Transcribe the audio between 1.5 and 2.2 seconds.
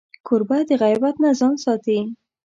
ساتي.